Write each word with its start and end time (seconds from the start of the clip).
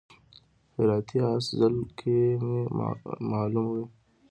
هراتی 0.75 1.17
اس 1.31 1.45
ځل 1.59 1.75
کې 1.99 2.17
معلوم 3.31 3.65
وي. 3.73 3.85